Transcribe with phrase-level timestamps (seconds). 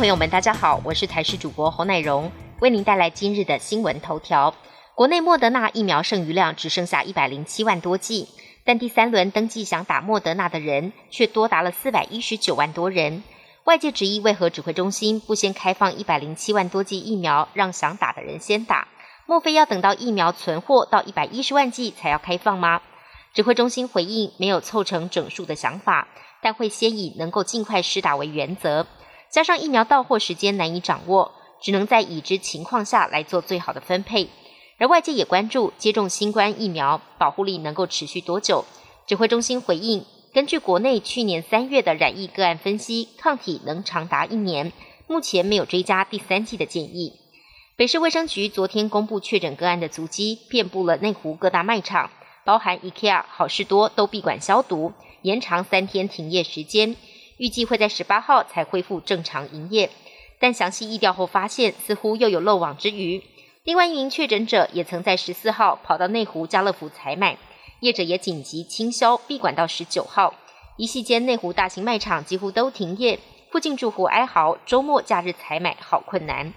[0.00, 4.54] 朋友们，大家好，我是台视主播侯乃荣，为您带来今日的新闻头条。
[4.94, 8.26] 国内莫德纳疫苗剩余量只剩下一百零七万多剂，
[8.64, 13.22] 但第三轮登记想打莫德纳的人却多达了四百一十九万多人。
[13.64, 18.88] 外界质疑，为何指挥中心不先开放一百零七万多剂疫苗，让想打的人先打？
[19.26, 22.80] 莫非要等到疫苗存货到一百一十万剂才要开放吗？
[23.34, 26.08] 指挥中心回应，没有凑成整数的想法，
[26.40, 28.86] 但会先以能够尽快施打为原则。
[29.30, 34.28] 加上疫苗到货时间难以掌握，只能在已知情况下来做最好的分配。
[34.78, 38.64] 而外界也关注接种新冠疫苗保护力能够持续多久。
[39.06, 44.72] 指挥中心回应，根据国内去年三月的染疫个案分析，抗体能长达一年，
[45.06, 47.14] 目前没有追加第三剂的建议。
[47.76, 52.10] 北市卫生局昨天公布确诊个案的足迹，遍布了内湖各大卖场，
[52.44, 56.96] 包含 IKEA、好事多都闭馆消毒，延长三天停业时间。
[57.40, 59.88] 预计会在十八号才恢复正常营业，
[60.38, 63.22] 但详细疫调后发现，似乎又有漏网之鱼。
[63.64, 67.38] 另外一名确诊者也曾在十四号跑到内湖家乐福采买，
[67.80, 70.34] 业者也紧急清销闭馆到十九号。
[70.76, 73.18] 一夕间，内湖大型卖场几乎都停业，
[73.50, 76.52] 附近住户哀嚎，周末假日采买好困难。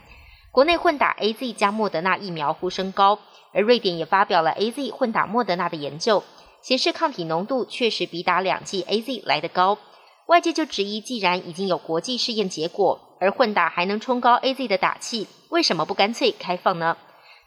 [0.52, 3.20] 国内混打 A Z 加莫德纳疫苗呼声高，
[3.54, 6.26] 而瑞典也发表了 A Z 混打莫德纳的研究，
[6.62, 9.78] 显示抗体浓度确实比打两剂 A Z 来得高。
[10.28, 16.96] 外界就质疑，既然已经有国际试验结果，而混打还能冲高 A Z 的打气，为什么不干脆开放呢？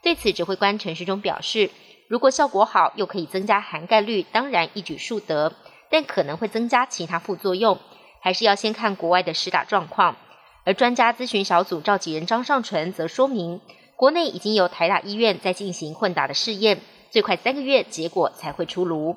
[0.03, 1.71] 对此，指挥官陈时中表示，
[2.07, 5.55] 如果效果好，又可以增加含盖率，当然一举数得，
[5.91, 7.79] 但可能会增加其他副作用，
[8.21, 10.17] 还是要先看国外的实打状况。
[10.65, 13.61] 而专家咨询小组召集人张尚纯则说明，
[13.97, 19.17] 国内已经有台大医院在进行混打的试验，最快三个月结果才会出炉。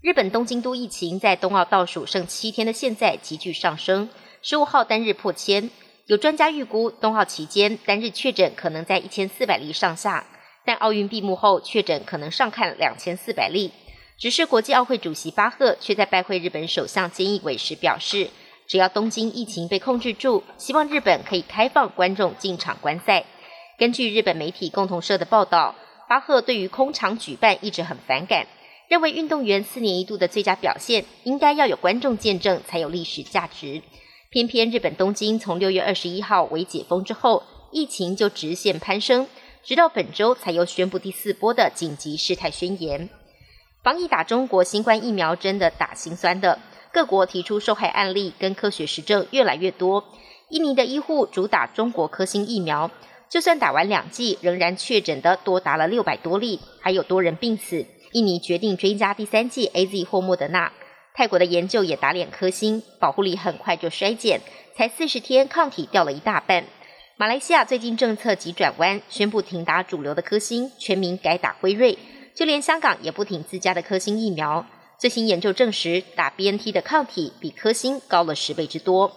[0.00, 4.08] 日本东京都疫情在冬奥倒数剩七天的现在急剧上升，
[4.42, 5.68] 十五号单日破千。
[6.06, 10.24] 有专家预估，冬奥期间单日确诊可能在一千四百例上下，
[10.64, 13.72] 但奥运闭幕后确诊可能上看两千四百例。
[14.16, 18.30] 只是国际奥会主席巴赫却在拜会日本首相菅义伟时表示，
[18.68, 23.24] 只要东京疫情被控制住，希望日本可以开放观众进场观赛。
[23.76, 25.74] 根据日本媒体共同社的报道，
[26.08, 28.46] 巴赫对于空场举办一直很反感。
[28.88, 33.82] 认为运动员四年一度的最佳表现应该要有观众见证才有历史价值。
[34.30, 39.26] 偏偏日本东京从六月二十一号为解封之后，疫情就直线攀升，
[39.62, 43.10] 直到本周才又宣布第四波的紧急事态宣言。
[43.82, 46.58] 防疫打中国新冠疫苗真的打心酸的，
[46.92, 50.04] 各国提出受害案例跟科学实证越来越多。
[50.48, 52.90] 印尼的医护主打中国科兴疫苗，
[53.28, 57.84] 就算打完两剂，仍然确诊的多达了六百多例，还有多人病死。
[58.12, 60.72] 印尼决定追加第三剂 A Z 或莫德纳，
[61.14, 64.40] 泰国的研究也打脸科兴，保护力很快就衰减，
[64.74, 66.64] 才四十天抗体掉了一大半。
[67.16, 71.98] 马来西亚最近政策急转弯，宣布停打主流的科兴，全民改打辉瑞，
[72.34, 74.64] 就连香港也不停自家的科兴疫苗。
[74.98, 79.12] 最新研究证实，打 B N T 的抗体比科兴高了十倍之多。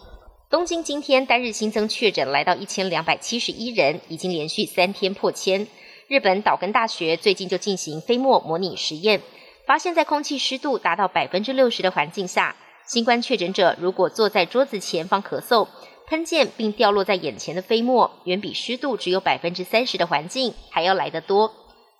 [0.49, 5.65] 东京今天单日新增确诊来到一千两百七十一人，已经连续三天破千。
[6.11, 9.21] 日本岛根大学最近就进行飞沫模拟实验，
[9.65, 12.53] 发现，在空气湿度达到百分之六十的环境下，
[12.85, 15.69] 新冠确诊者如果坐在桌子前方咳嗽、
[16.07, 21.49] 喷溅并掉落在眼前的飞沫，远比湿度只有百分之三十的环境还要来得多，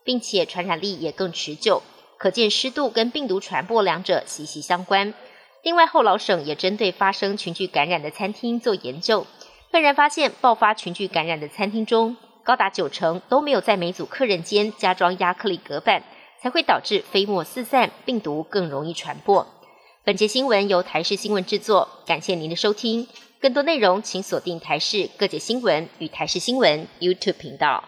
[0.03, 1.81] 并且传染力也更持久。
[2.17, 5.13] 可见湿度跟病毒传播两者息息相关。
[5.63, 9.25] 另外，后老省也针对发生群聚感染的餐厅做研究，
[9.71, 12.17] 赫然发现，爆发群聚感染的餐厅中。
[12.43, 16.03] 高达九成都没有在每组客人间加装亚克力隔板，
[16.41, 19.47] 才会导致飞沫四散，病毒更容易传播。
[20.03, 23.07] 本节新闻由台视新闻制作，感谢您的收听。
[23.39, 27.83] 更多内容请锁定台视各界新闻与台视新闻 YouTube 频道。